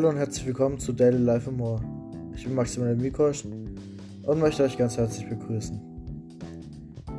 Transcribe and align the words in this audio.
Hallo 0.00 0.08
und 0.08 0.16
herzlich 0.16 0.46
willkommen 0.46 0.78
zu 0.78 0.94
Daily 0.94 1.18
Life 1.18 1.50
More. 1.50 1.78
Ich 2.34 2.44
bin 2.44 2.54
Maximilian 2.54 3.02
Mikosch 3.02 3.44
und 3.44 4.38
möchte 4.38 4.62
euch 4.62 4.78
ganz 4.78 4.96
herzlich 4.96 5.28
begrüßen. 5.28 5.78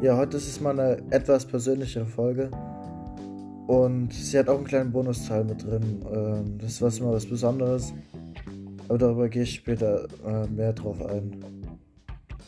Ja, 0.01 0.17
heute 0.17 0.37
ist 0.37 0.47
es 0.47 0.59
mal 0.59 0.71
eine 0.79 0.97
etwas 1.11 1.45
persönlichere 1.45 2.07
Folge 2.07 2.49
und 3.67 4.11
sie 4.11 4.39
hat 4.39 4.49
auch 4.49 4.57
einen 4.57 4.65
kleinen 4.65 4.91
Bonusteil 4.91 5.43
mit 5.43 5.63
drin. 5.63 6.03
Ähm, 6.11 6.57
das 6.57 6.71
ist 6.71 6.81
was 6.81 6.97
immer 6.97 7.11
was 7.11 7.27
Besonderes, 7.27 7.93
aber 8.87 8.97
darüber 8.97 9.29
gehe 9.29 9.43
ich 9.43 9.53
später 9.53 10.07
äh, 10.25 10.47
mehr 10.47 10.73
drauf 10.73 11.05
ein. 11.05 11.35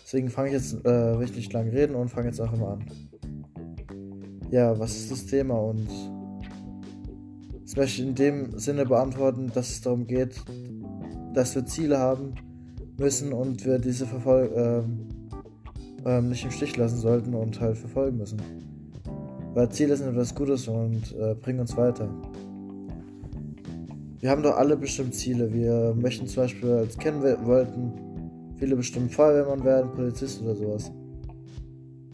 Deswegen 0.03 0.29
fange 0.29 0.47
ich 0.47 0.53
jetzt 0.55 0.83
äh, 0.83 0.89
richtig 0.89 1.53
lang 1.53 1.69
reden 1.69 1.93
und 1.93 2.09
fange 2.09 2.29
jetzt 2.29 2.41
einfach 2.41 2.57
mal 2.57 2.73
an. 2.73 2.85
Ja, 4.49 4.79
was 4.79 4.95
ist 4.95 5.11
das 5.11 5.27
Thema 5.27 5.59
und 5.59 5.87
möchte 7.75 8.01
ich 8.01 8.07
in 8.07 8.15
dem 8.15 8.57
Sinne 8.59 8.85
beantworten, 8.85 9.51
dass 9.53 9.69
es 9.69 9.81
darum 9.81 10.07
geht, 10.07 10.41
dass 11.33 11.55
wir 11.55 11.65
Ziele 11.65 11.97
haben 11.97 12.35
müssen 12.97 13.33
und 13.33 13.65
wir 13.65 13.79
diese 13.79 14.05
verfol 14.05 14.51
ähm, 14.55 15.07
ähm, 16.05 16.29
nicht 16.29 16.43
im 16.43 16.51
Stich 16.51 16.77
lassen 16.77 16.97
sollten 16.97 17.33
und 17.33 17.59
halt 17.59 17.77
verfolgen 17.77 18.17
müssen. 18.17 18.41
Weil 19.53 19.69
Ziele 19.69 19.95
sind 19.95 20.09
etwas 20.09 20.33
Gutes 20.35 20.67
und 20.67 21.15
äh, 21.19 21.35
bringen 21.35 21.59
uns 21.59 21.75
weiter. 21.77 22.09
Wir 24.19 24.29
haben 24.29 24.43
doch 24.43 24.57
alle 24.57 24.77
bestimmt 24.77 25.13
Ziele. 25.13 25.53
Wir 25.53 25.93
möchten 25.95 26.27
zum 26.27 26.43
Beispiel 26.43 26.71
als 26.71 26.97
kennen 26.97 27.21
wollten 27.21 27.93
viele 28.63 28.77
bestimmt 28.77 29.13
Feuerwehrmann 29.13 29.65
werden, 29.65 29.91
Polizist 29.91 30.41
oder 30.41 30.55
sowas. 30.55 30.89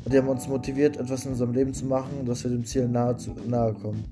Und 0.04 0.12
die 0.12 0.18
haben 0.18 0.30
uns 0.30 0.48
motiviert, 0.48 0.98
etwas 0.98 1.26
in 1.26 1.34
unserem 1.34 1.54
Leben 1.54 1.76
zu 1.76 1.86
machen, 1.86 2.26
dass 2.26 2.44
wir 2.44 2.50
dem 2.50 2.66
Ziel 2.66 2.88
nahe, 2.88 3.16
zu, 3.18 3.36
nahe 3.48 3.72
kommen. 3.76 4.04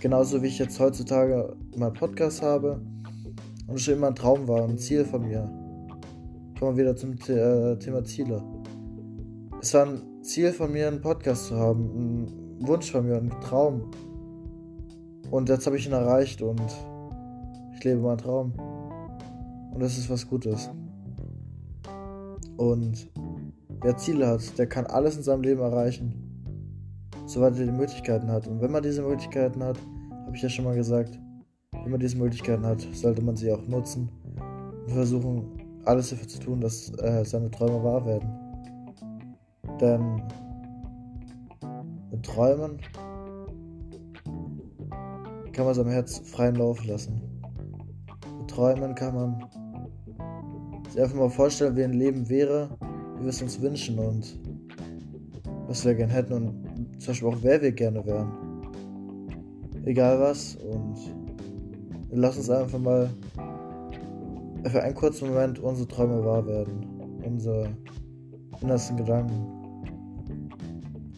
Genauso 0.00 0.40
wie 0.42 0.46
ich 0.46 0.60
jetzt 0.60 0.78
heutzutage 0.78 1.56
meinen 1.76 1.92
Podcast 1.92 2.40
habe 2.40 2.80
und 3.66 3.74
es 3.74 3.82
schon 3.82 3.94
immer 3.94 4.06
ein 4.06 4.14
Traum 4.14 4.46
war, 4.46 4.62
ein 4.62 4.78
Ziel 4.78 5.04
von 5.04 5.26
mir. 5.26 5.40
Kommen 6.56 6.76
wir 6.76 6.84
wieder 6.84 6.94
zum 6.94 7.14
äh, 7.14 7.76
Thema 7.78 8.04
Ziele. 8.04 8.40
Es 9.60 9.74
war 9.74 9.86
ein 9.86 10.22
Ziel 10.22 10.52
von 10.52 10.70
mir, 10.70 10.86
einen 10.86 11.00
Podcast 11.00 11.46
zu 11.46 11.56
haben, 11.56 12.28
ein 12.60 12.68
Wunsch 12.68 12.92
von 12.92 13.06
mir, 13.06 13.16
ein 13.16 13.30
Traum. 13.40 13.90
Und 15.32 15.48
jetzt 15.48 15.66
habe 15.66 15.76
ich 15.76 15.86
ihn 15.86 15.92
erreicht 15.92 16.42
und 16.42 16.62
ich 17.74 17.82
lebe 17.82 18.00
meinen 18.00 18.18
Traum. 18.18 18.52
Und 19.74 19.80
das 19.80 19.98
ist 19.98 20.08
was 20.08 20.28
Gutes. 20.28 20.70
Und 22.56 23.10
wer 23.82 23.96
Ziele 23.96 24.28
hat, 24.28 24.56
der 24.58 24.68
kann 24.68 24.86
alles 24.86 25.16
in 25.16 25.24
seinem 25.24 25.42
Leben 25.42 25.60
erreichen 25.60 26.27
soweit 27.28 27.58
er 27.58 27.66
die 27.66 27.72
Möglichkeiten 27.72 28.30
hat. 28.30 28.46
Und 28.46 28.60
wenn 28.60 28.72
man 28.72 28.82
diese 28.82 29.02
Möglichkeiten 29.02 29.62
hat, 29.62 29.78
habe 30.26 30.34
ich 30.34 30.42
ja 30.42 30.48
schon 30.48 30.64
mal 30.64 30.74
gesagt, 30.74 31.18
wenn 31.72 31.90
man 31.90 32.00
diese 32.00 32.16
Möglichkeiten 32.16 32.64
hat, 32.64 32.80
sollte 32.92 33.22
man 33.22 33.36
sie 33.36 33.52
auch 33.52 33.66
nutzen 33.68 34.08
und 34.86 34.92
versuchen, 34.92 35.44
alles 35.84 36.10
dafür 36.10 36.28
zu 36.28 36.40
tun, 36.40 36.60
dass 36.60 36.90
äh, 36.98 37.24
seine 37.24 37.50
Träume 37.50 37.82
wahr 37.84 38.04
werden. 38.04 38.30
Denn 39.80 40.22
mit 42.10 42.24
Träumen 42.24 42.78
kann 45.52 45.66
man 45.66 45.74
seinem 45.74 45.90
Herz 45.90 46.18
freien 46.24 46.56
Lauf 46.56 46.84
lassen. 46.84 47.20
Mit 48.38 48.50
Träumen 48.50 48.94
kann 48.94 49.14
man 49.14 49.44
sich 50.90 51.00
einfach 51.00 51.16
mal 51.16 51.30
vorstellen, 51.30 51.76
wie 51.76 51.84
ein 51.84 51.92
Leben 51.92 52.28
wäre, 52.28 52.70
wie 53.16 53.24
wir 53.24 53.28
es 53.28 53.42
uns 53.42 53.60
wünschen 53.60 53.98
und 53.98 54.38
was 55.66 55.84
wir 55.84 55.94
gerne 55.94 56.12
hätten 56.12 56.32
und 56.32 56.67
zum 56.98 57.06
Beispiel 57.08 57.28
auch 57.28 57.38
wer 57.42 57.62
wir 57.62 57.72
gerne 57.72 58.04
wären. 58.04 58.30
Egal 59.84 60.20
was. 60.20 60.56
Und 60.56 60.96
lass 62.10 62.36
uns 62.36 62.50
einfach 62.50 62.78
mal 62.78 63.10
für 64.66 64.82
einen 64.82 64.94
kurzen 64.94 65.28
Moment 65.28 65.58
unsere 65.58 65.88
Träume 65.88 66.24
wahr 66.24 66.46
werden. 66.46 67.20
Unsere 67.24 67.70
innersten 68.60 68.96
Gedanken. 68.96 69.46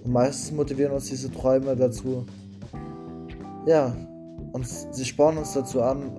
Und 0.05 0.13
meistens 0.13 0.53
motivieren 0.53 0.93
uns 0.93 1.09
diese 1.09 1.31
Träume 1.31 1.77
dazu, 1.77 2.25
ja, 3.67 3.95
uns, 4.53 4.89
sie 4.91 5.05
spornen 5.05 5.39
uns 5.39 5.53
dazu 5.53 5.83
an, 5.83 6.11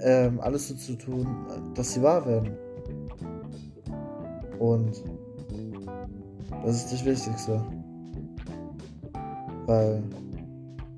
ähm, 0.00 0.40
alles 0.40 0.68
so 0.68 0.74
zu 0.74 0.96
tun, 0.96 1.26
dass 1.74 1.92
sie 1.94 2.02
wahr 2.02 2.26
werden. 2.26 2.56
Und 4.58 5.02
das 6.64 6.76
ist 6.76 6.92
das 6.92 7.04
Wichtigste. 7.04 7.64
Weil 9.66 10.02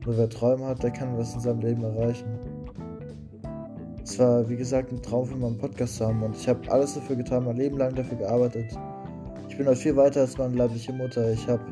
nur 0.04 0.18
wer 0.18 0.28
Träume 0.28 0.66
hat, 0.66 0.82
der 0.82 0.90
kann 0.90 1.16
was 1.16 1.34
in 1.34 1.40
seinem 1.40 1.60
Leben 1.60 1.82
erreichen. 1.82 2.38
Es 4.02 4.18
war, 4.18 4.46
wie 4.48 4.56
gesagt, 4.56 4.92
ein 4.92 5.00
Traum 5.00 5.26
für 5.26 5.36
meinen 5.36 5.56
Podcast 5.56 5.96
zu 5.96 6.06
haben 6.06 6.22
und 6.22 6.36
ich 6.36 6.46
habe 6.46 6.60
alles 6.70 6.94
dafür 6.94 7.16
getan, 7.16 7.44
mein 7.44 7.56
Leben 7.56 7.78
lang 7.78 7.94
dafür 7.94 8.18
gearbeitet. 8.18 8.66
Ich 9.48 9.56
bin 9.56 9.66
heute 9.66 9.76
viel 9.76 9.96
weiter 9.96 10.20
als 10.20 10.36
meine 10.36 10.54
leibliche 10.56 10.92
Mutter. 10.92 11.32
Ich 11.32 11.48
habe 11.48 11.64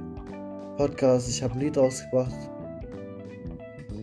Podcasts, 0.78 1.28
ich 1.28 1.42
habe 1.42 1.54
ein 1.54 1.60
Lied 1.60 1.76
rausgebracht 1.76 2.34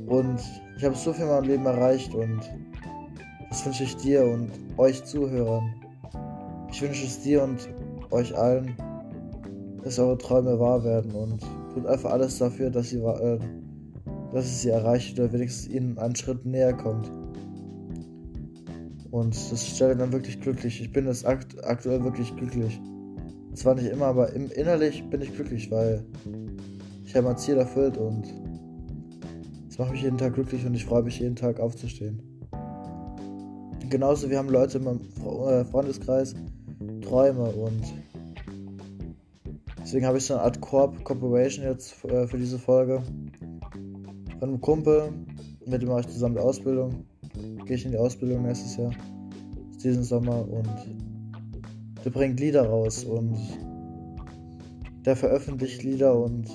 und 0.05 0.39
ich 0.77 0.83
habe 0.83 0.95
so 0.95 1.11
viel 1.11 1.25
in 1.25 1.31
meinem 1.31 1.45
Leben 1.45 1.65
erreicht 1.65 2.13
und 2.13 2.41
das 3.49 3.65
wünsche 3.65 3.83
ich 3.83 3.97
dir 3.97 4.23
und 4.23 4.51
euch 4.77 5.03
Zuhörern. 5.03 5.73
Ich 6.71 6.81
wünsche 6.83 7.05
es 7.05 7.19
dir 7.21 7.41
und 7.43 7.67
euch 8.11 8.37
allen, 8.37 8.75
dass 9.83 9.97
eure 9.97 10.17
Träume 10.19 10.59
wahr 10.59 10.83
werden 10.83 11.11
und 11.13 11.39
tut 11.73 11.85
einfach 11.85 12.11
alles 12.11 12.37
dafür, 12.37 12.69
dass 12.69 12.91
ihr, 12.93 13.03
äh, 13.03 13.39
dass 14.33 14.45
es 14.45 14.61
sie 14.61 14.69
erreicht 14.69 15.19
oder 15.19 15.31
wenigstens 15.33 15.73
ihnen 15.73 15.97
einen 15.97 16.15
Schritt 16.15 16.45
näher 16.45 16.73
kommt. 16.73 17.11
Und 19.11 19.35
das 19.51 19.65
stellt 19.65 19.99
dann 19.99 20.11
wirklich 20.11 20.39
glücklich. 20.39 20.81
Ich 20.81 20.91
bin 20.91 21.05
jetzt 21.05 21.25
akt 21.25 21.63
aktuell 21.65 22.03
wirklich 22.03 22.35
glücklich. 22.35 22.79
Zwar 23.53 23.75
nicht 23.75 23.87
immer, 23.87 24.05
aber 24.05 24.33
im 24.33 24.51
innerlich 24.51 25.03
bin 25.09 25.21
ich 25.21 25.33
glücklich, 25.33 25.71
weil 25.71 26.05
ich 27.05 27.15
habe 27.15 27.27
mein 27.27 27.37
Ziel 27.37 27.57
erfüllt 27.57 27.97
und 27.97 28.25
es 29.67 29.79
macht 29.79 29.91
mich 29.91 30.03
jeden 30.03 30.17
Tag 30.17 30.35
glücklich 30.35 30.65
und 30.65 30.75
ich 30.75 30.85
freue 30.85 31.03
mich 31.03 31.19
jeden 31.19 31.35
Tag 31.35 31.59
aufzustehen. 31.59 32.21
Genauso, 33.89 34.29
wir 34.29 34.37
haben 34.37 34.49
Leute 34.49 34.77
in 34.77 34.83
meinem 34.83 35.01
äh, 35.01 35.65
Freundeskreis, 35.65 36.35
Träume 37.01 37.45
und 37.45 37.81
Deswegen 39.89 40.05
habe 40.05 40.19
ich 40.19 40.25
so 40.25 40.35
eine 40.35 40.43
Art 40.43 40.61
Corp 40.61 41.03
Corporation 41.03 41.65
jetzt 41.65 42.05
äh, 42.05 42.27
für 42.27 42.37
diese 42.37 42.59
Folge. 42.59 43.01
Von 44.37 44.49
einem 44.49 44.61
Kumpel, 44.61 45.11
mit 45.65 45.81
dem 45.81 45.89
mache 45.89 46.01
ich 46.01 46.09
zusammen 46.09 46.35
die 46.35 46.41
Ausbildung. 46.41 47.07
Gehe 47.65 47.75
ich 47.75 47.85
in 47.85 47.93
die 47.93 47.97
Ausbildung 47.97 48.43
nächstes 48.43 48.77
Jahr. 48.77 48.91
Diesen 49.83 50.03
Sommer 50.03 50.47
und 50.47 50.69
der 52.05 52.11
bringt 52.11 52.39
Lieder 52.39 52.67
raus 52.67 53.03
und 53.03 53.35
der 55.05 55.15
veröffentlicht 55.15 55.81
Lieder 55.81 56.15
und 56.15 56.47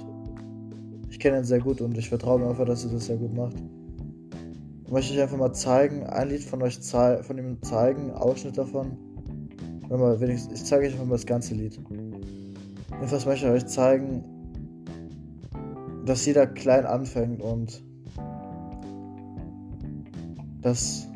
ich 1.11 1.19
kenne 1.19 1.39
ihn 1.39 1.45
sehr 1.45 1.59
gut 1.59 1.81
und 1.81 1.99
ich 1.99 2.11
vertraue 2.11 2.39
mir 2.39 2.51
einfach, 2.51 2.67
dass 2.67 2.85
er 2.85 2.93
das 2.93 3.07
sehr 3.07 3.17
gut 3.17 3.35
macht. 3.35 3.57
Und 3.57 4.93
möchte 4.93 5.13
ich 5.13 5.21
einfach 5.21 5.39
mal 5.39 5.53
zeigen, 5.53 6.05
ein 6.05 6.29
Lied 6.29 6.45
von 6.45 6.63
euch 6.63 6.79
von 6.79 7.37
ihm 7.37 7.61
zeigen, 7.63 8.13
Ausschnitt 8.13 8.57
davon. 8.59 8.97
Ich 10.53 10.65
zeige 10.65 10.87
euch 10.87 10.93
einfach 10.93 11.07
mal 11.07 11.17
das 11.17 11.27
ganze 11.27 11.55
Lied. 11.55 11.81
Jedenfalls 12.95 13.27
möchte 13.27 13.47
ich 13.47 13.53
euch 13.53 13.67
zeigen, 13.67 14.25
dass 16.05 16.25
jeder 16.27 16.47
klein 16.47 16.87
anfängt 16.87 17.43
und 17.43 17.83
dass 20.61 21.09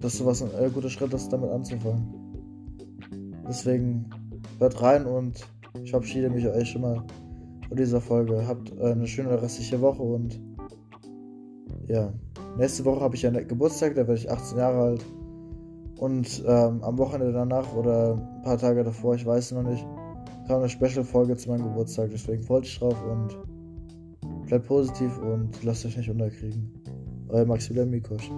das 0.00 0.18
sowas 0.18 0.42
ein 0.42 0.50
äh, 0.58 0.70
guter 0.70 0.88
Schritt 0.88 1.12
ist, 1.12 1.32
damit 1.32 1.50
anzufangen. 1.50 2.02
Deswegen 3.48 4.08
hört 4.58 4.80
rein 4.82 5.06
und 5.06 5.46
ich 5.82 5.90
verabschiede 5.90 6.30
mich 6.30 6.46
euch 6.46 6.70
schon 6.70 6.82
mal 6.82 7.04
von 7.68 7.76
dieser 7.76 8.00
Folge. 8.00 8.46
Habt 8.46 8.78
eine 8.80 9.06
schöne 9.06 9.40
restliche 9.40 9.80
Woche 9.80 10.02
und 10.02 10.40
ja, 11.86 12.12
nächste 12.56 12.84
Woche 12.84 13.00
habe 13.00 13.14
ich 13.14 13.22
ja 13.22 13.30
Geburtstag, 13.30 13.94
da 13.94 14.06
werde 14.06 14.14
ich 14.14 14.30
18 14.30 14.58
Jahre 14.58 14.82
alt. 14.82 15.04
Und 15.98 16.42
ähm, 16.46 16.82
am 16.82 16.98
Wochenende 16.98 17.32
danach 17.32 17.74
oder 17.74 18.14
ein 18.14 18.42
paar 18.42 18.58
Tage 18.58 18.82
davor, 18.82 19.14
ich 19.14 19.24
weiß 19.24 19.52
noch 19.52 19.62
nicht, 19.62 19.86
kam 20.46 20.58
eine 20.58 20.68
Special-Folge 20.68 21.36
zu 21.36 21.50
meinem 21.50 21.64
Geburtstag. 21.64 22.10
Deswegen 22.10 22.42
freut 22.42 22.64
euch 22.64 22.78
drauf 22.78 22.96
und 23.04 23.36
bleibt 24.46 24.66
positiv 24.66 25.18
und 25.18 25.62
lasst 25.62 25.86
euch 25.86 25.96
nicht 25.96 26.10
unterkriegen. 26.10 26.70
Euer 27.28 27.46
Maximilian 27.46 27.90
Mikosch. 27.90 28.30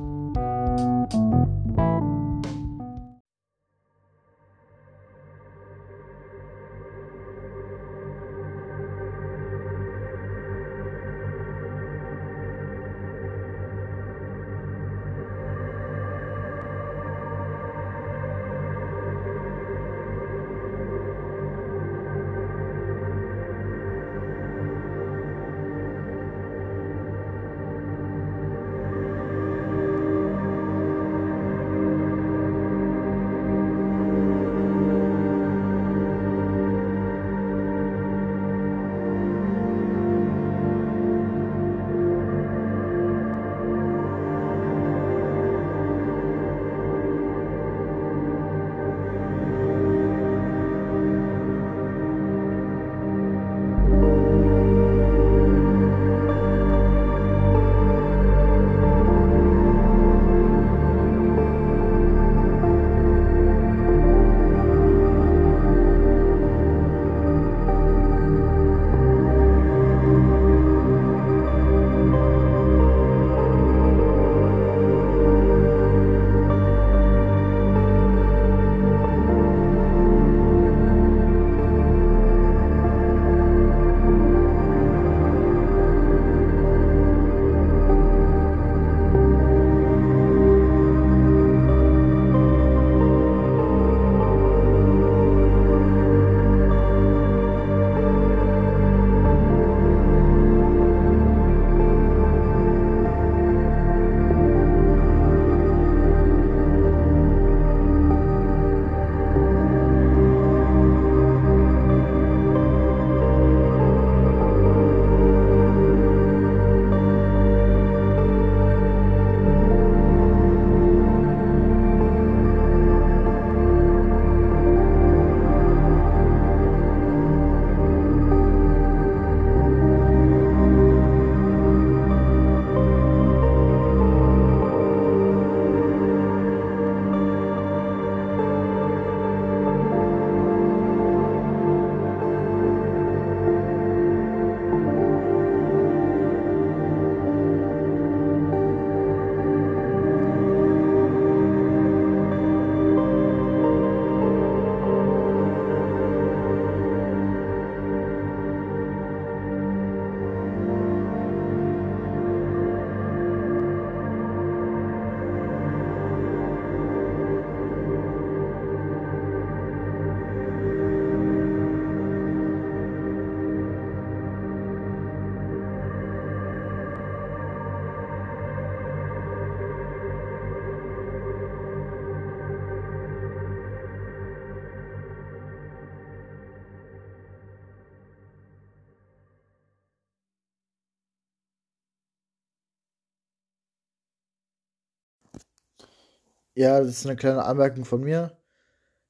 Ja, 196.56 196.79
das 196.81 196.89
ist 196.99 197.06
eine 197.06 197.17
kleine 197.17 197.45
Anmerkung 197.45 197.85
von 197.85 198.01
mir. 198.03 198.37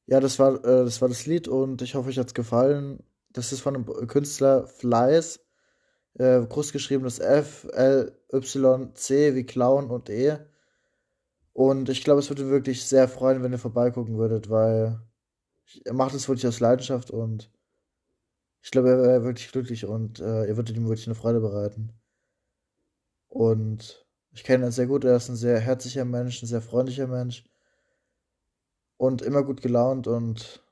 Ja, 0.07 0.21
das 0.21 0.39
war, 0.39 0.57
äh, 0.65 0.85
das 0.85 1.01
war 1.03 1.09
das 1.09 1.27
Lied 1.27 1.49
und 1.49 1.83
ich 1.83 1.95
hoffe, 1.95 2.09
euch 2.11 2.19
hat's 2.19 2.35
gefallen. 2.35 3.03
Das 3.31 3.53
ist 3.53 3.61
von 3.63 3.75
dem 3.75 3.87
Künstler 4.09 4.67
Flies, 4.69 5.41
äh, 6.15 6.41
groß 6.47 6.73
geschriebenes 6.73 7.21
F, 7.21 7.67
L, 7.73 8.19
Y, 8.33 8.95
C 8.97 9.35
wie 9.35 9.45
Clown 9.47 9.91
und 9.91 10.11
E. 10.11 10.39
Und 11.55 11.89
ich 11.89 12.05
glaube, 12.05 12.21
es 12.21 12.29
würde 12.29 12.49
wirklich 12.51 12.85
sehr 12.85 13.09
freuen, 13.09 13.43
wenn 13.43 13.53
ihr 13.53 13.59
vorbeigucken 13.59 14.19
würdet, 14.19 14.51
weil 14.51 15.01
er 15.85 15.95
macht 15.95 16.15
es 16.15 16.29
wirklich 16.29 16.47
aus 16.47 16.61
Leidenschaft 16.61 17.11
und 17.11 17.51
ich 18.63 18.71
glaube, 18.73 18.91
er 18.91 18.99
wäre 19.03 19.23
wirklich 19.25 19.53
glücklich 19.53 19.85
und 19.87 20.19
äh, 20.19 20.47
ihr 20.49 20.57
würdet 20.57 20.77
ihm 20.77 20.89
wirklich 20.89 21.07
eine 21.07 21.15
Freude 21.15 21.39
bereiten. 21.41 21.93
Und 23.29 24.04
ich 24.35 24.45
kenne 24.45 24.67
ihn 24.67 24.73
sehr 24.73 24.87
gut, 24.87 25.05
er 25.05 25.17
ist 25.17 25.29
ein 25.29 25.37
sehr 25.37 25.61
herzlicher 25.61 26.05
Mensch, 26.05 26.43
ein 26.43 26.47
sehr 26.47 26.61
freundlicher 26.61 27.07
Mensch 27.07 27.45
und 28.97 29.23
immer 29.23 29.45
gut 29.45 29.63
gelaunt 29.63 30.07
und 30.09 30.63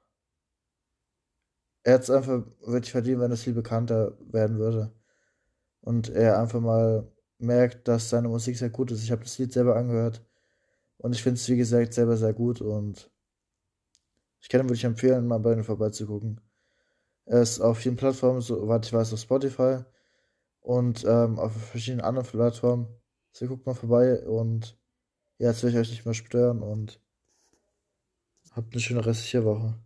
er 1.85 1.94
hat 1.94 2.03
es 2.03 2.11
einfach 2.11 2.44
wirklich 2.61 2.93
verdient, 2.93 3.20
wenn 3.20 3.32
es 3.32 3.43
viel 3.43 3.55
bekannter 3.55 4.17
werden 4.31 4.59
würde. 4.59 4.93
Und 5.81 6.11
er 6.11 6.38
einfach 6.38 6.61
mal 6.61 7.10
merkt, 7.39 7.89
dass 7.89 8.08
seine 8.10 8.29
Musik 8.29 8.56
sehr 8.56 8.70
gut 8.70 8.93
ist. 8.93 9.03
Ich 9.03 9.10
habe 9.10 9.25
das 9.25 9.39
Lied 9.39 9.53
selber 9.53 9.77
angehört 9.77 10.25
und 10.98 11.15
ich 11.15 11.22
finde 11.22 11.39
es, 11.39 11.48
wie 11.48 11.56
gesagt, 11.56 11.94
selber 11.94 12.17
sehr 12.17 12.32
gut 12.32 12.60
und 12.60 13.10
ich 14.41 14.48
kann 14.48 14.60
ihm 14.60 14.69
wirklich 14.69 14.84
empfehlen, 14.84 15.27
mal 15.27 15.39
bei 15.39 15.53
ihm 15.55 15.65
vorbeizugucken. 15.65 16.41
Er 17.27 17.43
ist 17.43 17.60
auf 17.60 17.79
vielen 17.79 17.96
Plattformen, 17.96 18.41
soweit 18.41 18.87
ich 18.87 18.93
weiß, 18.93 19.13
auf 19.13 19.20
Spotify 19.20 19.79
und 20.60 21.05
ähm, 21.05 21.39
auf 21.39 21.53
verschiedenen 21.53 22.05
anderen 22.05 22.27
Plattformen. 22.27 22.89
Also 23.32 23.48
guckt 23.48 23.67
mal 23.67 23.74
vorbei 23.74 24.24
und 24.27 24.79
ja, 25.39 25.48
jetzt 25.48 25.62
will 25.62 25.70
ich 25.70 25.77
euch 25.77 25.91
nicht 25.91 26.05
mehr 26.05 26.15
stören 26.15 26.62
und 26.62 27.01
habt 28.53 28.72
eine 28.72 28.81
schöne 28.81 29.05
restliche 29.05 29.44
Woche. 29.44 29.79